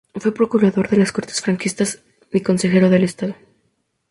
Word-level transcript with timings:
Fue 0.15 0.33
procurador 0.33 0.89
de 0.89 0.97
las 0.97 1.11
Cortes 1.11 1.41
franquistas 1.41 1.99
y 2.33 2.41
consejero 2.41 2.89
de 2.89 3.03
Estado. 3.03 3.35